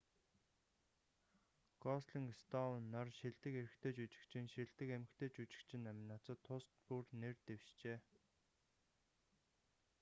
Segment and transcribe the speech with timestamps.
[1.83, 7.97] гослинг стоун нар шилдэг эрэгтэй жүжигчин шилдэг эмэгтэй жүжигчин номинацад тус бүр нэр дэвшжээ